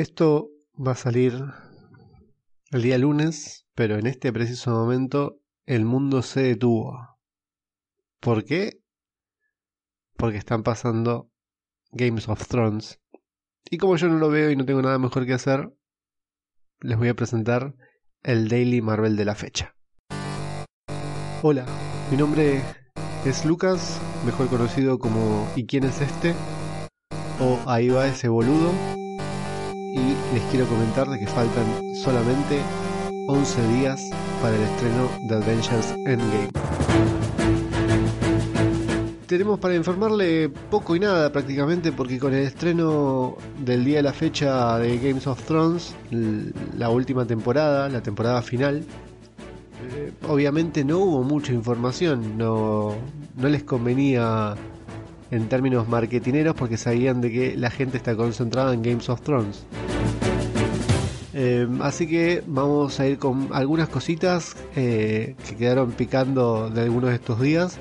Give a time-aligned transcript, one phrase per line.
[0.00, 1.34] Esto va a salir
[2.70, 7.18] el día lunes, pero en este preciso momento el mundo se detuvo.
[8.18, 8.80] ¿Por qué?
[10.16, 11.30] Porque están pasando
[11.92, 12.98] Games of Thrones.
[13.70, 15.70] Y como yo no lo veo y no tengo nada mejor que hacer,
[16.80, 17.74] les voy a presentar
[18.22, 19.76] el Daily Marvel de la fecha.
[21.42, 21.66] Hola,
[22.10, 22.62] mi nombre
[23.26, 26.34] es Lucas, mejor conocido como ¿Y quién es este?
[27.38, 28.99] o Ahí va ese boludo.
[30.32, 31.64] Les quiero comentar de que faltan
[32.04, 32.60] solamente
[33.26, 34.00] 11 días
[34.40, 36.50] para el estreno de Avengers Endgame.
[39.26, 44.12] Tenemos para informarle poco y nada prácticamente porque con el estreno del día de la
[44.12, 45.96] fecha de Games of Thrones,
[46.78, 48.84] la última temporada, la temporada final,
[49.92, 52.94] eh, obviamente no hubo mucha información, no,
[53.36, 54.54] no les convenía
[55.30, 59.64] en términos marketineros porque sabían de que la gente está concentrada en Games of Thrones.
[61.32, 67.10] Eh, así que vamos a ir con algunas cositas eh, que quedaron picando de algunos
[67.10, 67.78] de estos días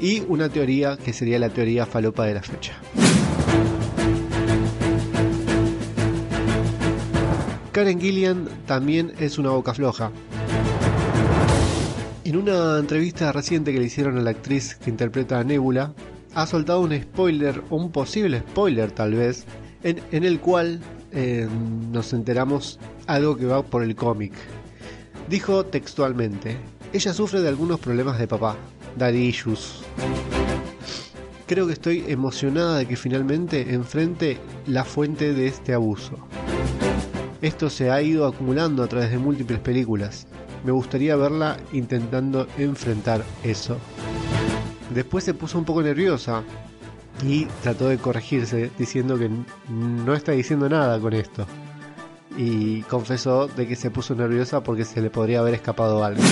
[0.00, 2.72] y una teoría que sería la teoría falopa de la fecha.
[7.72, 10.10] Karen Gillian también es una boca floja.
[12.24, 15.92] En una entrevista reciente que le hicieron a la actriz que interpreta a Nebula,
[16.34, 19.44] ha soltado un spoiler, un posible spoiler tal vez,
[19.82, 20.80] en, el cual
[21.12, 21.48] eh,
[21.90, 24.32] nos enteramos algo que va por el cómic.
[25.28, 26.56] Dijo textualmente,
[26.92, 28.56] ella sufre de algunos problemas de papá,
[28.96, 29.82] daddy issues.
[31.46, 36.16] Creo que estoy emocionada de que finalmente enfrente la fuente de este abuso.
[37.42, 40.26] Esto se ha ido acumulando a través de múltiples películas.
[40.64, 43.78] Me gustaría verla intentando enfrentar eso.
[44.90, 46.42] Después se puso un poco nerviosa
[47.22, 49.30] y trató de corregirse diciendo que
[49.68, 51.46] no está diciendo nada con esto.
[52.36, 56.22] Y confesó de que se puso nerviosa porque se le podría haber escapado algo.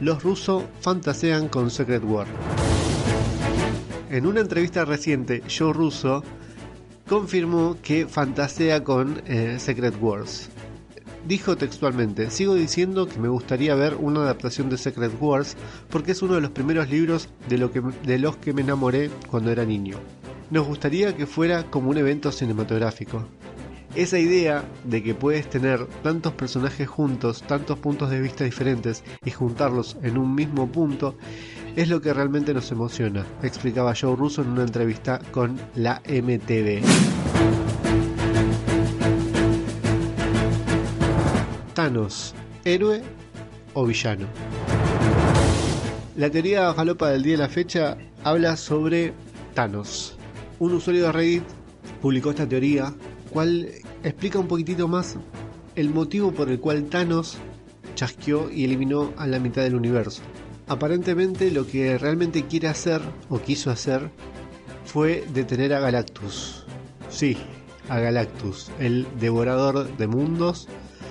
[0.00, 2.26] Los rusos fantasean con Secret War.
[4.10, 6.22] En una entrevista reciente, Joe Russo
[7.08, 10.48] confirmó que fantasea con eh, Secret Wars.
[11.26, 15.56] Dijo textualmente, sigo diciendo que me gustaría ver una adaptación de Secret Wars
[15.90, 19.10] porque es uno de los primeros libros de, lo que, de los que me enamoré
[19.28, 19.98] cuando era niño.
[20.52, 23.26] Nos gustaría que fuera como un evento cinematográfico.
[23.96, 29.32] Esa idea de que puedes tener tantos personajes juntos, tantos puntos de vista diferentes y
[29.32, 31.16] juntarlos en un mismo punto
[31.74, 37.65] es lo que realmente nos emociona, explicaba Joe Russo en una entrevista con la MTV.
[41.76, 43.02] Thanos, héroe
[43.74, 44.26] o villano.
[46.16, 49.12] La teoría falopa del día de la fecha habla sobre
[49.52, 50.16] Thanos.
[50.58, 51.42] Un usuario de Reddit
[52.00, 52.94] publicó esta teoría,
[53.28, 53.68] cual
[54.02, 55.16] explica un poquitito más
[55.74, 57.36] el motivo por el cual Thanos
[57.94, 60.22] chasqueó y eliminó a la mitad del universo.
[60.68, 64.10] Aparentemente lo que realmente quiere hacer o quiso hacer
[64.86, 66.64] fue detener a Galactus.
[67.10, 67.36] Sí,
[67.90, 70.68] a Galactus, el devorador de mundos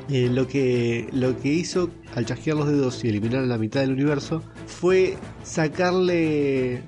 [0.09, 3.91] eh, lo, que, lo que hizo al chasquear los dedos y eliminar la mitad del
[3.91, 6.83] universo fue sacarle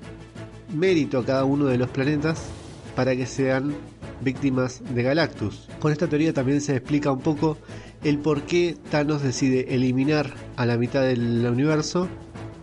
[0.74, 2.46] mérito a cada uno de los planetas
[2.94, 3.74] para que sean
[4.20, 5.68] víctimas de Galactus.
[5.80, 7.58] Con esta teoría también se explica un poco
[8.04, 12.08] el por qué Thanos decide eliminar a la mitad del universo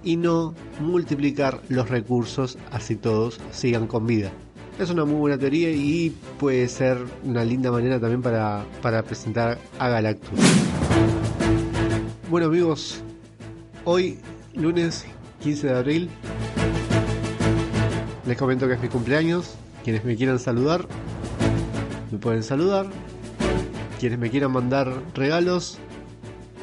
[0.03, 4.31] y no multiplicar los recursos así todos sigan con vida.
[4.77, 8.65] Es una muy buena teoría y puede ser una linda manera también para,
[9.03, 10.37] presentar a Galactus.
[12.29, 13.01] Bueno amigos,
[13.85, 14.19] hoy
[14.53, 15.05] lunes
[15.41, 16.09] 15 de abril
[18.27, 19.55] les comento que es mi cumpleaños.
[19.85, 20.85] Quienes me quieran saludar,
[22.11, 22.87] me pueden saludar.
[23.99, 25.77] Quienes me quieran mandar regalos,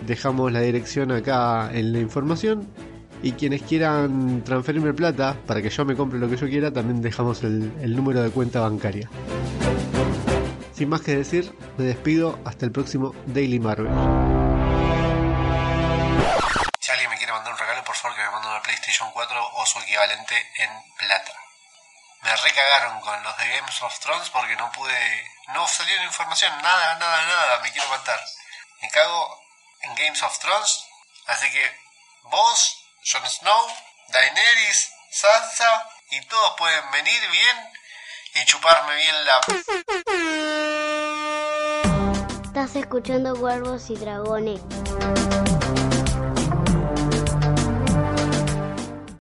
[0.06, 2.66] dejamos la dirección acá en la información
[3.22, 7.00] y quienes quieran transferirme plata para que yo me compre lo que yo quiera, también
[7.00, 9.08] dejamos el, número de cuenta bancaria.
[10.74, 13.86] Sin más que decir, me despido hasta el próximo Daily Marvel.
[16.80, 19.50] Si alguien me quiere mandar un regalo, por favor que me mande una PlayStation 4
[19.54, 21.32] o su equivalente en plata.
[22.22, 25.30] Me recagaron con los de Games of Thrones porque no pude.
[25.54, 28.20] No salió información, nada, nada, nada, me quiero matar.
[28.80, 29.40] Me cago
[29.82, 30.86] en Games of Thrones,
[31.26, 31.62] así que
[32.24, 33.66] vos Jon Snow,
[34.12, 37.56] Daenerys, Sansa y todos pueden venir bien
[38.36, 39.40] y chuparme bien la...
[42.44, 44.60] Estás escuchando Cuervos y Dragones.